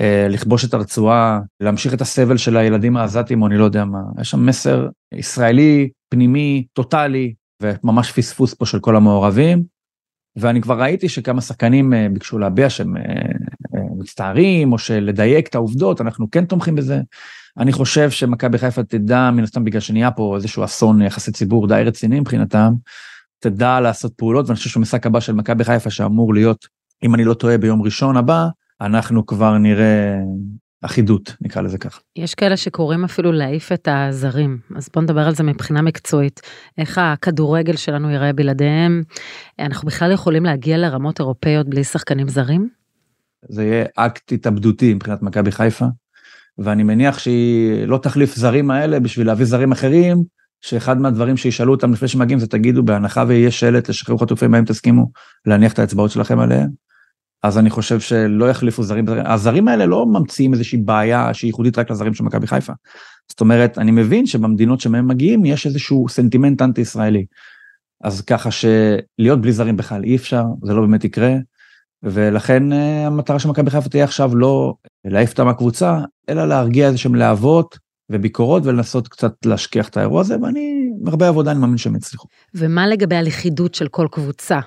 אה, 0.01 0.27
לכבוש 0.31 0.65
את 0.65 0.75
הרצועה, 0.75 1.41
להמשיך 1.61 1.95
את 1.95 2.01
הסבל 2.01 2.37
של 2.37 2.57
הילדים 2.57 2.97
העזתים 2.97 3.43
או 3.43 3.47
אני 3.47 3.59
לא 3.59 3.65
יודע 3.65 3.85
מה, 3.85 3.99
יש 4.21 4.31
שם 4.31 4.47
מסר 4.47 4.89
ישראלי, 5.15 5.89
פנימי, 6.09 6.67
טוטאלי, 6.73 7.35
וממש 7.63 8.13
פספוס 8.13 8.55
פה 8.55 8.67
של 8.67 8.81
כל 8.81 8.97
המעורבים. 8.97 9.78
ואני 10.41 10.61
כבר 10.61 10.81
ראיתי 10.81 11.09
שכמה 11.09 11.41
שחקנים 11.41 11.95
אה, 11.95 12.07
ביקשו 12.13 12.39
להביע 12.39 12.71
שהם 12.71 12.97
אה, 12.97 13.03
מצטערים, 13.99 14.73
או 14.73 14.79
שלדייק 14.79 15.49
את 15.49 15.55
העובדות, 15.55 16.01
אנחנו 16.01 16.31
כן 16.31 16.45
תומכים 16.45 16.75
בזה. 16.75 17.01
אני 17.59 17.73
חושב 17.73 18.11
שמכבי 18.11 18.59
חיפה 18.59 18.83
תדע, 18.83 19.31
מן 19.31 19.43
הסתם 19.43 19.65
בגלל 19.65 19.81
שנהיה 19.81 20.11
פה 20.11 20.37
איזשהו 20.37 20.65
אסון 20.65 21.03
יחסי 21.03 21.33
ציבור 21.33 21.69
די 21.69 21.83
רציני 21.85 22.21
מבחינתם, 22.21 22.73
תדע 23.39 23.81
לעשות 23.81 24.13
פעולות, 24.17 24.47
ואני 24.47 24.57
חושב 24.57 24.71
שהמשחק 24.71 25.07
הבא 25.07 25.21
של 25.21 25.33
מכבי 25.33 25.65
חיפה 25.65 25.91
שאמור 25.91 26.35
להיות, 26.35 26.67
אם 27.03 27.15
אני 27.15 27.25
לא 27.25 27.35
טועה, 27.35 27.59
ביום 27.59 27.83
ראשון 27.83 28.17
הבא, 28.17 28.47
אנחנו 28.81 29.27
כבר 29.27 29.59
נראה 29.59 30.17
אחידות, 30.83 31.37
נקרא 31.41 31.63
לזה 31.63 31.79
ככה. 31.79 32.01
יש 32.17 32.35
כאלה 32.35 32.57
שקוראים 32.57 33.05
אפילו 33.05 33.33
להעיף 33.33 33.73
את 33.73 33.89
הזרים, 33.91 34.59
אז 34.77 34.89
בוא 34.95 35.03
נדבר 35.03 35.27
על 35.27 35.35
זה 35.35 35.43
מבחינה 35.43 35.83
מקצועית. 35.83 36.41
איך 36.79 36.99
הכדורגל 36.99 37.77
שלנו 37.77 38.11
ייראה 38.11 38.33
בלעדיהם? 38.33 39.03
אנחנו 39.59 39.87
בכלל 39.87 40.13
יכולים 40.13 40.45
להגיע 40.45 40.79
לרמות 40.79 41.21
אירופאיות 41.21 41.69
בלי 41.69 41.85
שחקנים 41.85 42.29
זרים? 42.29 42.69
זה 43.49 43.65
יהיה 43.65 43.85
אקט 43.97 44.33
התאבדותי 44.33 44.95
מבחינת 44.95 45.23
מכבי 45.23 45.53
חיפה, 45.53 45.87
ואני 46.59 46.83
מניח 46.83 47.19
שהיא 47.19 47.85
לא 47.85 47.99
תחליף 47.99 48.35
זרים 48.35 48.71
האלה 48.71 49.01
בשביל 49.01 49.27
להביא 49.27 49.47
זרים 49.47 49.73
אחרים, 49.73 50.23
שאחד 50.61 51.01
מהדברים 51.01 51.37
שישאלו 51.37 51.73
אותם 51.73 51.93
לפני 51.93 52.09
שמגיעים 52.09 52.39
זה 52.39 52.47
תגידו 52.47 52.83
בהנחה 52.83 53.25
ויהיה 53.29 53.51
שלט 53.51 53.89
לשחרר 53.89 54.19
חטופים 54.19 54.55
האם 54.55 54.65
תסכימו 54.65 55.11
להניח 55.47 55.73
את 55.73 55.79
האצבעות 55.79 56.11
שלכם 56.11 56.39
עליהם. 56.39 56.88
אז 57.43 57.59
אני 57.59 57.71
חושב 57.71 58.01
שלא 58.01 58.51
יחליפו 58.51 58.83
זרים, 58.83 59.05
הזרים 59.25 59.69
האלה 59.69 59.87
לא 59.87 60.07
ממציאים 60.07 60.53
איזושהי 60.53 60.79
בעיה 60.79 61.35
שהיא 61.35 61.49
ייחודית 61.49 61.79
רק 61.79 61.91
לזרים 61.91 62.15
של 62.15 62.25
מכבי 62.25 62.47
חיפה. 62.47 62.73
זאת 63.29 63.41
אומרת, 63.41 63.79
אני 63.79 63.91
מבין 63.91 64.27
שבמדינות 64.27 64.81
שמהם 64.81 65.09
מגיעים 65.09 65.45
יש 65.45 65.67
איזשהו 65.67 66.09
סנטימנט 66.09 66.63
אנטי 66.63 66.81
ישראלי. 66.81 67.25
אז 68.05 68.21
ככה 68.21 68.51
שלהיות 68.51 69.41
בלי 69.41 69.53
זרים 69.53 69.77
בכלל 69.77 70.05
אי 70.05 70.17
אפשר, 70.17 70.45
זה 70.63 70.75
לא 70.75 70.81
באמת 70.81 71.05
יקרה, 71.05 71.35
ולכן 72.03 72.73
אה, 72.73 73.07
המטרה 73.07 73.39
של 73.39 73.49
מכבי 73.49 73.71
חיפה 73.71 73.89
תהיה 73.89 74.05
עכשיו 74.05 74.37
לא 74.37 74.75
להעיף 75.05 75.31
אותה 75.31 75.45
מהקבוצה, 75.45 76.01
אלא 76.29 76.49
להרגיע 76.49 76.87
איזה 76.87 76.99
שהם 76.99 77.15
להבות 77.15 77.79
וביקורות 78.11 78.67
ולנסות 78.67 79.09
קצת 79.09 79.33
להשכיח 79.45 79.89
את 79.89 79.97
האירוע 79.97 80.21
הזה, 80.21 80.37
ואני, 80.43 80.91
הרבה 81.07 81.29
עבודה 81.29 81.51
אני 81.51 81.61
מאמין 81.61 81.79
שהם 81.79 81.97
יצליחו. 81.97 82.29
ומה 82.55 82.87
לגבי 82.87 83.17
הלכידות 83.17 83.75
של 83.75 83.89
כל 83.89 84.07
קבוצה? 84.11 84.59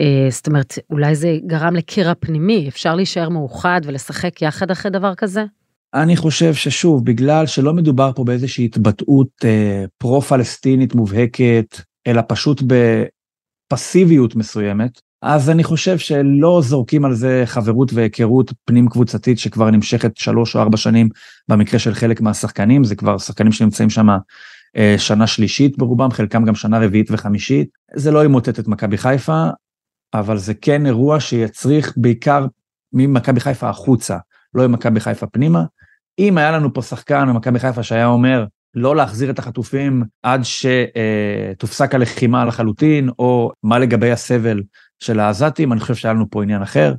אה, 0.00 0.26
זאת 0.30 0.46
אומרת, 0.46 0.78
אולי 0.90 1.14
זה 1.14 1.38
גרם 1.46 1.74
לקרע 1.74 2.12
פנימי, 2.20 2.68
אפשר 2.68 2.94
להישאר 2.94 3.28
מאוחד 3.28 3.80
ולשחק 3.84 4.42
יחד 4.42 4.70
אחרי 4.70 4.90
דבר 4.90 5.14
כזה? 5.14 5.44
אני 5.94 6.16
חושב 6.16 6.54
ששוב, 6.54 7.04
בגלל 7.04 7.46
שלא 7.46 7.72
מדובר 7.72 8.10
פה 8.14 8.24
באיזושהי 8.24 8.64
התבטאות 8.64 9.28
אה, 9.44 9.84
פרו-פלסטינית 9.98 10.94
מובהקת, 10.94 11.76
אלא 12.06 12.22
פשוט 12.28 12.62
בפסיביות 13.72 14.36
מסוימת, 14.36 15.00
אז 15.22 15.50
אני 15.50 15.64
חושב 15.64 15.98
שלא 15.98 16.60
זורקים 16.64 17.04
על 17.04 17.14
זה 17.14 17.42
חברות 17.46 17.92
והיכרות 17.92 18.52
פנים 18.64 18.88
קבוצתית 18.88 19.38
שכבר 19.38 19.70
נמשכת 19.70 20.16
שלוש 20.16 20.56
או 20.56 20.60
ארבע 20.60 20.76
שנים 20.76 21.08
במקרה 21.48 21.78
של 21.78 21.94
חלק 21.94 22.20
מהשחקנים, 22.20 22.84
זה 22.84 22.94
כבר 22.94 23.18
שחקנים 23.18 23.52
שנמצאים 23.52 23.90
שם 23.90 24.08
אה, 24.76 24.94
שנה 24.98 25.26
שלישית 25.26 25.78
ברובם, 25.78 26.10
חלקם 26.10 26.44
גם 26.44 26.54
שנה 26.54 26.78
רביעית 26.78 27.10
וחמישית. 27.10 27.68
זה 27.94 28.10
לא 28.10 28.24
ימוטט 28.24 28.58
את 28.58 28.68
מכבי 28.68 28.98
חיפה, 28.98 29.48
אבל 30.14 30.38
זה 30.38 30.54
כן 30.54 30.86
אירוע 30.86 31.20
שיצריך 31.20 31.94
בעיקר 31.96 32.46
ממכבי 32.92 33.40
חיפה 33.40 33.68
החוצה, 33.68 34.18
לא 34.54 34.66
ממכבי 34.66 35.00
חיפה 35.00 35.26
פנימה. 35.26 35.64
אם 36.18 36.38
היה 36.38 36.50
לנו 36.50 36.74
פה 36.74 36.82
שחקן 36.82 37.28
במכבי 37.28 37.58
חיפה 37.58 37.82
שהיה 37.82 38.06
אומר 38.06 38.44
לא 38.74 38.96
להחזיר 38.96 39.30
את 39.30 39.38
החטופים 39.38 40.02
עד 40.22 40.40
שתופסק 40.44 41.94
הלחימה 41.94 42.44
לחלוטין, 42.44 43.10
או 43.18 43.52
מה 43.62 43.78
לגבי 43.78 44.10
הסבל 44.10 44.62
של 44.98 45.20
העזתים, 45.20 45.72
אני 45.72 45.80
חושב 45.80 45.94
שהיה 45.94 46.14
לנו 46.14 46.30
פה 46.30 46.42
עניין 46.42 46.62
אחר, 46.62 46.94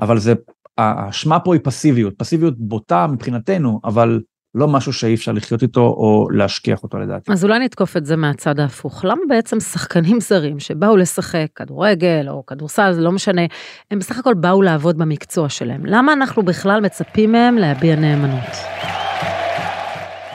אבל 0.00 0.18
זה, 0.18 0.34
האשמה 0.78 1.40
פה 1.40 1.54
היא 1.54 1.60
פסיביות, 1.64 2.14
פסיביות 2.18 2.54
בוטה 2.58 3.06
מבחינתנו, 3.06 3.80
אבל 3.84 4.20
לא 4.58 4.68
משהו 4.68 4.92
שאי 4.92 5.14
אפשר 5.14 5.32
לחיות 5.32 5.62
איתו 5.62 5.80
או 5.80 6.28
להשכיח 6.30 6.82
אותו 6.82 6.98
לדעתי. 6.98 7.32
אז 7.32 7.44
אולי 7.44 7.58
נתקוף 7.58 7.96
את 7.96 8.06
זה 8.06 8.16
מהצד 8.16 8.60
ההפוך. 8.60 9.04
למה 9.04 9.20
בעצם 9.28 9.60
שחקנים 9.60 10.20
זרים 10.20 10.60
שבאו 10.60 10.96
לשחק 10.96 11.46
כדורגל 11.54 12.26
או 12.28 12.46
כדורסל, 12.46 12.92
זה 12.92 13.00
לא 13.00 13.12
משנה, 13.12 13.42
הם 13.90 13.98
בסך 13.98 14.18
הכל 14.18 14.34
באו 14.34 14.62
לעבוד 14.62 14.98
במקצוע 14.98 15.48
שלהם. 15.48 15.86
למה 15.86 16.12
אנחנו 16.12 16.42
בכלל 16.42 16.80
מצפים 16.80 17.32
מהם 17.32 17.56
להביע 17.58 17.96
נאמנות? 17.96 18.56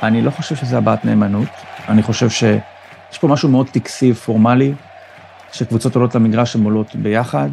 אני 0.03 0.21
לא 0.21 0.31
חושב 0.31 0.55
שזה 0.55 0.77
הבעת 0.77 1.05
נאמנות, 1.05 1.49
אני 1.87 2.03
חושב 2.03 2.29
שיש 2.29 3.17
פה 3.21 3.27
משהו 3.27 3.49
מאוד 3.49 3.69
טקסי, 3.69 4.13
פורמלי, 4.13 4.73
שקבוצות 5.51 5.95
עולות 5.95 6.15
למגרש 6.15 6.55
הן 6.55 6.63
עולות 6.63 6.95
ביחד, 6.95 7.49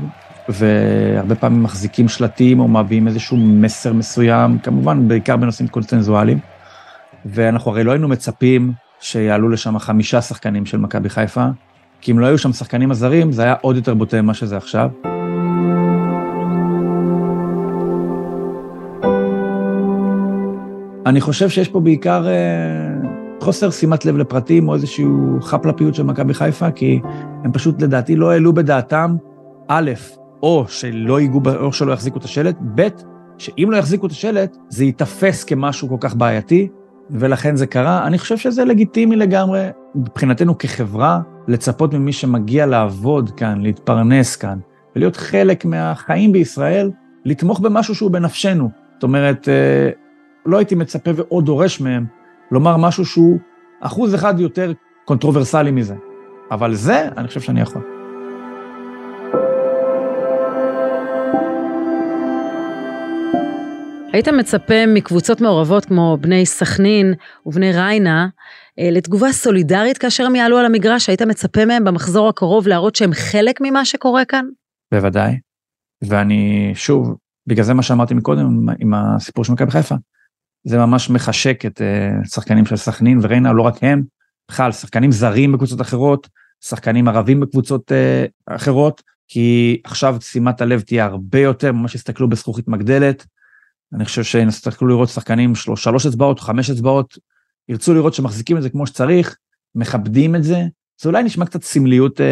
והרבה 0.48 1.34
פעמים 1.34 1.62
מחזיקים 1.62 2.08
שלטים 2.08 2.60
או 2.60 2.68
מביאים 2.68 3.08
איזשהו 3.08 3.36
מסר 3.36 3.92
מסוים, 3.92 4.58
כמובן 4.58 5.08
בעיקר 5.08 5.36
בנושאים 5.36 5.68
קונצנזואליים. 5.68 6.38
ואנחנו 7.26 7.70
הרי 7.70 7.84
לא 7.84 7.92
היינו 7.92 8.08
מצפים 8.08 8.72
שיעלו 9.00 9.48
לשם 9.48 9.78
חמישה 9.78 10.22
שחקנים 10.22 10.66
של 10.66 10.78
מכבי 10.78 11.08
חיפה, 11.08 11.46
כי 12.00 12.12
אם 12.12 12.18
לא 12.18 12.26
היו 12.26 12.38
שם 12.38 12.52
שחקנים 12.52 12.90
הזרים, 12.90 13.32
זה 13.32 13.42
היה 13.42 13.54
עוד 13.60 13.76
יותר 13.76 13.94
בוטה 13.94 14.22
ממה 14.22 14.34
שזה 14.34 14.56
עכשיו. 14.56 14.90
אני 21.06 21.20
חושב 21.20 21.48
שיש 21.48 21.68
פה 21.68 21.80
בעיקר 21.80 22.28
אה, 22.28 22.34
חוסר 23.40 23.70
שימת 23.70 24.04
לב 24.04 24.16
לפרטים 24.16 24.68
או 24.68 24.74
איזשהו 24.74 25.38
חפלפיות 25.40 25.94
של 25.94 26.02
מכבי 26.02 26.34
חיפה, 26.34 26.70
כי 26.70 27.00
הם 27.44 27.52
פשוט 27.52 27.82
לדעתי 27.82 28.16
לא 28.16 28.30
העלו 28.30 28.52
בדעתם, 28.52 29.16
א', 29.68 29.90
או 30.42 30.64
שלא 30.68 31.20
ייגעו, 31.20 31.40
או 31.60 31.72
שלא 31.72 31.92
יחזיקו 31.92 32.18
את 32.18 32.24
השלט, 32.24 32.56
ב', 32.74 32.88
שאם 33.38 33.68
לא 33.70 33.76
יחזיקו 33.76 34.06
את 34.06 34.12
השלט, 34.12 34.56
זה 34.68 34.84
ייתפס 34.84 35.44
כמשהו 35.44 35.88
כל 35.88 35.96
כך 36.00 36.14
בעייתי, 36.14 36.68
ולכן 37.12 37.56
זה 37.56 37.66
קרה. 37.66 38.06
אני 38.06 38.18
חושב 38.18 38.36
שזה 38.36 38.64
לגיטימי 38.64 39.16
לגמרי, 39.16 39.68
מבחינתנו 39.94 40.58
כחברה, 40.58 41.20
לצפות 41.48 41.94
ממי 41.94 42.12
שמגיע 42.12 42.66
לעבוד 42.66 43.30
כאן, 43.30 43.60
להתפרנס 43.60 44.36
כאן, 44.36 44.58
ולהיות 44.96 45.16
חלק 45.16 45.64
מהחיים 45.64 46.32
בישראל, 46.32 46.90
לתמוך 47.24 47.60
במשהו 47.60 47.94
שהוא 47.94 48.10
בנפשנו. 48.10 48.70
זאת 48.94 49.02
אומרת, 49.02 49.48
אה, 49.48 49.90
לא 50.46 50.58
הייתי 50.58 50.74
מצפה 50.74 51.10
ועוד 51.16 51.46
דורש 51.46 51.80
מהם 51.80 52.06
לומר 52.50 52.76
משהו 52.76 53.04
שהוא 53.04 53.38
אחוז 53.80 54.14
אחד 54.14 54.40
יותר 54.40 54.72
קונטרוברסלי 55.04 55.70
מזה. 55.70 55.94
אבל 56.50 56.74
זה, 56.74 57.08
אני 57.16 57.28
חושב 57.28 57.40
שאני 57.40 57.60
יכול. 57.60 57.99
היית 64.12 64.28
מצפה 64.28 64.86
מקבוצות 64.86 65.40
מעורבות 65.40 65.84
כמו 65.84 66.18
בני 66.20 66.46
סכנין 66.46 67.14
ובני 67.46 67.72
ריינה 67.72 68.28
אה, 68.78 68.90
לתגובה 68.90 69.32
סולידרית 69.32 69.98
כאשר 69.98 70.26
הם 70.26 70.36
יעלו 70.36 70.58
על 70.58 70.66
המגרש? 70.66 71.08
היית 71.08 71.22
מצפה 71.22 71.64
מהם 71.64 71.84
במחזור 71.84 72.28
הקרוב 72.28 72.68
להראות 72.68 72.96
שהם 72.96 73.12
חלק 73.12 73.60
ממה 73.60 73.84
שקורה 73.84 74.24
כאן? 74.24 74.44
בוודאי. 74.94 75.38
ואני, 76.02 76.72
שוב, 76.74 77.16
בגלל 77.46 77.64
זה 77.64 77.74
מה 77.74 77.82
שאמרתי 77.82 78.14
מקודם 78.14 78.66
עם 78.78 78.94
הסיפור 78.94 79.44
של 79.44 79.52
מכבי 79.52 79.70
חיפה, 79.70 79.94
זה 80.64 80.78
ממש 80.78 81.10
מחשק 81.10 81.66
את 81.66 81.80
uh, 81.80 82.28
שחקנים 82.28 82.66
של 82.66 82.76
סכנין 82.76 83.18
וריינה, 83.22 83.52
לא 83.52 83.62
רק 83.62 83.74
הם, 83.82 84.02
בכלל, 84.50 84.72
שחקנים 84.72 85.12
זרים 85.12 85.52
בקבוצות 85.52 85.80
אחרות, 85.80 86.28
שחקנים 86.64 87.08
ערבים 87.08 87.40
בקבוצות 87.40 87.92
uh, 87.92 88.54
אחרות, 88.54 89.02
כי 89.28 89.80
עכשיו 89.84 90.16
שימת 90.20 90.60
הלב 90.60 90.80
תהיה 90.80 91.04
הרבה 91.04 91.38
יותר, 91.38 91.72
ממש 91.72 91.94
יסתכלו 91.94 92.28
בזכוכית 92.28 92.68
מגדלת. 92.68 93.26
אני 93.94 94.04
חושב 94.04 94.22
שיסתכלו 94.22 94.88
לראות 94.88 95.08
שחקנים 95.08 95.54
של 95.54 95.76
שלוש 95.76 96.06
אצבעות, 96.06 96.40
חמש 96.40 96.70
אצבעות, 96.70 97.18
ירצו 97.68 97.94
לראות 97.94 98.14
שמחזיקים 98.14 98.56
את 98.56 98.62
זה 98.62 98.70
כמו 98.70 98.86
שצריך, 98.86 99.36
מכבדים 99.74 100.36
את 100.36 100.44
זה. 100.44 100.62
זה 101.02 101.08
אולי 101.08 101.22
נשמע 101.22 101.46
קצת 101.46 101.62
סמליות 101.62 102.20
uh, 102.20 102.24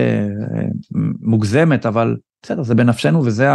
מוגזמת, 1.20 1.86
אבל 1.86 2.16
בסדר, 2.42 2.62
זה 2.62 2.74
בנפשנו 2.74 3.24
וזה 3.24 3.48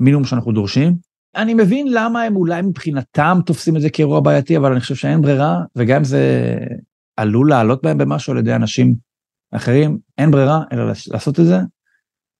המינימום 0.00 0.24
שאנחנו 0.24 0.52
דורשים. 0.52 0.96
אני 1.36 1.54
מבין 1.54 1.86
למה 1.90 2.22
הם 2.22 2.36
אולי 2.36 2.62
מבחינתם 2.62 3.38
תופסים 3.46 3.76
את 3.76 3.80
זה 3.80 3.90
כאירוע 3.90 4.20
בעייתי, 4.20 4.56
אבל 4.56 4.72
אני 4.72 4.80
חושב 4.80 4.94
שאין 4.94 5.22
ברירה, 5.22 5.60
וגם 5.76 5.96
אם 5.96 6.04
זה 6.04 6.54
עלול 7.16 7.50
לעלות 7.50 7.82
בהם 7.82 7.98
במשהו 7.98 8.32
על 8.32 8.38
ידי 8.38 8.54
אנשים 8.54 8.94
אחרים, 9.52 9.98
אין 10.18 10.30
ברירה 10.30 10.62
אלא 10.72 10.84
לעשות 10.86 11.40
את 11.40 11.44
זה, 11.44 11.58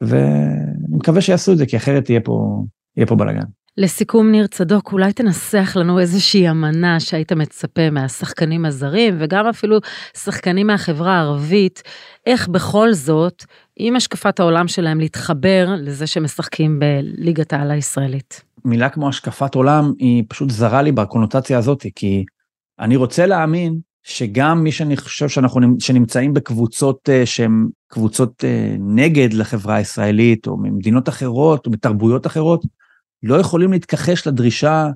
ואני 0.01 0.97
מקווה 0.97 1.21
שיעשו 1.21 1.53
את 1.53 1.59
זה, 1.59 1.67
כי 1.67 1.77
אחרת 1.77 2.11
יהיה 2.11 2.21
פה, 2.21 2.65
יהיה 2.97 3.07
פה 3.07 3.17
בלאגן. 3.17 3.45
לסיכום, 3.79 4.31
ניר 4.31 4.47
צדוק, 4.47 4.93
אולי 4.93 5.13
תנסח 5.13 5.73
לנו 5.77 6.01
איזושהי 6.01 6.51
אמנה 6.51 7.01
שהיית 7.01 7.33
מצפה 7.33 7.91
מהשחקנים 7.91 8.65
הזרים, 8.65 9.17
וגם 9.19 9.47
אפילו 9.47 9.79
שחקנים 10.17 10.67
מהחברה 10.67 11.13
הערבית, 11.13 11.83
איך 12.27 12.49
בכל 12.49 12.93
זאת, 12.93 13.45
עם 13.77 13.97
השקפת 13.97 14.41
העולם 14.41 14.69
שלהם, 14.69 15.01
להתחבר 15.01 15.69
לזה 15.79 16.07
שמשחקים 16.07 16.79
בליגת 16.79 17.53
העל 17.53 17.71
הישראלית. 17.71 18.43
מילה 18.65 18.89
כמו 18.89 19.09
השקפת 19.09 19.55
עולם 19.55 19.93
היא 19.99 20.25
פשוט 20.29 20.51
זרה 20.51 20.83
לי 20.83 20.93
בקונוטציה 20.93 21.59
הזאת, 21.59 21.87
כי 21.95 22.25
אני 22.81 22.97
רוצה 22.97 23.27
להאמין 23.27 23.79
שגם 24.03 24.65
מי 24.65 24.73
שאני 24.73 24.97
חושב 24.97 25.29
שאנחנו 25.29 25.61
שנמצאים 25.79 26.35
בקבוצות 26.35 27.09
אה, 27.09 27.27
שהן 27.27 27.69
קבוצות 27.89 28.45
אה, 28.45 28.77
נגד 28.81 29.33
לחברה 29.33 29.75
הישראלית, 29.75 30.47
או 30.47 30.57
ממדינות 30.57 31.09
אחרות, 31.09 31.67
או 31.67 31.71
מתרבויות 31.71 32.27
אחרות, 32.27 32.65
לא 33.25 33.35
יכולים 33.35 33.73
להתכחש 33.73 34.27
לדרישה 34.27 34.89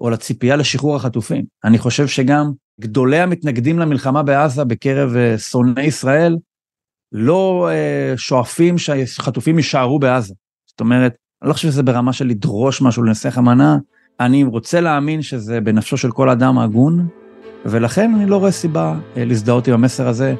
או 0.00 0.10
לציפייה 0.10 0.56
לשחרור 0.56 0.96
החטופים. 0.96 1.44
אני 1.64 1.78
חושב 1.78 2.06
שגם 2.06 2.52
גדולי 2.80 3.20
המתנגדים 3.20 3.78
למלחמה 3.78 4.22
בעזה 4.22 4.64
בקרב 4.64 5.16
אה, 5.16 5.38
שונאי 5.38 5.84
ישראל, 5.84 6.36
לא 7.12 7.68
שואפים 8.16 8.78
שהחטופים 8.78 9.56
יישארו 9.56 9.98
בעזה. 9.98 10.34
זאת 10.66 10.80
אומרת, 10.80 11.16
אני 11.42 11.48
לא 11.48 11.54
חושב 11.54 11.68
שזה 11.68 11.82
ברמה 11.82 12.12
של 12.12 12.26
לדרוש 12.26 12.82
משהו 12.82 13.02
לנסח 13.02 13.38
אמנה, 13.38 13.76
אני 14.20 14.44
רוצה 14.44 14.80
להאמין 14.80 15.22
שזה 15.22 15.60
בנפשו 15.60 15.96
של 15.96 16.10
כל 16.10 16.28
אדם 16.28 16.58
הגון, 16.58 17.08
ולכן 17.64 18.14
אני 18.14 18.26
לא 18.26 18.36
רואה 18.36 18.50
סיבה 18.50 18.98
אה, 19.16 19.24
להזדהות 19.24 19.68
עם 19.68 19.74
המסר 19.74 20.08
הזה, 20.08 20.34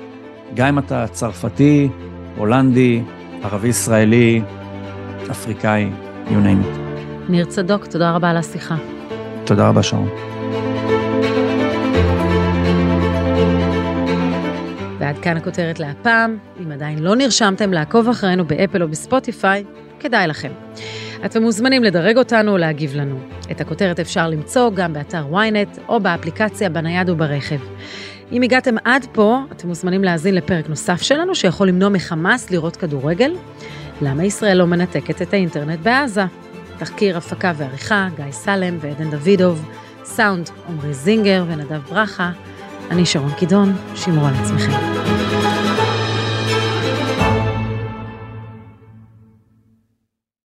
גם 0.55 0.67
אם 0.69 0.79
אתה 0.79 1.07
צרפתי, 1.09 1.89
הולנדי, 2.37 3.03
ערבי-ישראלי, 3.43 4.43
אפריקאי, 5.31 5.91
you 6.27 6.31
name 6.31 6.77
it. 6.77 6.82
ניר 7.29 7.45
צדוק, 7.45 7.87
תודה 7.87 8.11
רבה 8.11 8.31
על 8.31 8.37
השיחה. 8.37 8.77
תודה 9.45 9.69
רבה, 9.69 9.83
שרון. 9.83 10.09
ועד 14.99 15.19
כאן 15.19 15.37
הכותרת 15.37 15.81
להפעם. 15.81 16.37
אם 16.63 16.73
עדיין 16.73 16.99
לא 16.99 17.17
נרשמתם 17.17 17.73
לעקוב 17.73 18.09
אחרינו 18.09 18.45
באפל 18.45 18.83
או 18.83 18.89
בספוטיפיי, 18.89 19.65
כדאי 20.01 20.27
לכם. 20.27 20.53
אתם 21.25 21.43
מוזמנים 21.43 21.85
לדרג 21.85 22.19
אותנו 22.19 22.53
או 22.53 22.59
להגיב 22.59 22.95
לנו. 22.95 23.19
את 23.51 23.61
הכותרת 23.61 24.01
אפשר 24.01 24.29
למצוא 24.29 24.71
גם 24.75 24.93
באתר 24.93 25.25
ynet 25.33 25.81
או 25.89 26.01
באפליקציה 26.01 26.69
בנייד 26.69 27.11
וברכב. 27.11 27.59
אם 28.33 28.43
הגעתם 28.43 28.75
עד 28.85 29.07
פה, 29.13 29.39
אתם 29.53 29.69
מוזמנים 29.69 30.05
להאזין 30.05 30.35
לפרק 30.35 30.69
נוסף 30.69 31.03
שלנו 31.03 31.35
שיכול 31.35 31.69
למנוע 31.69 31.89
מחמאס 31.89 32.51
לראות 32.51 32.77
כדורגל. 32.77 33.35
למה 34.03 34.25
ישראל 34.25 34.57
לא 34.57 34.67
מנתקת 34.67 35.23
את 35.23 35.33
האינטרנט 35.33 35.81
בעזה? 35.81 36.25
תחקיר, 36.85 37.17
הפקה 37.17 37.53
ועריכה, 37.57 38.09
גיא 38.17 38.33
סלם 38.33 38.79
ועדן 38.81 39.11
דוידוב, 39.11 39.69
סאונד, 40.05 40.51
עמרי 40.69 40.95
זינגר 40.95 41.45
ונדב 41.49 41.81
ברכה. 41.89 42.31
אני 42.91 43.07
שרון 43.07 43.33
קידון, 43.39 43.73
שמרו 43.95 44.27
על 44.27 44.35
עצמכם. 44.35 45.12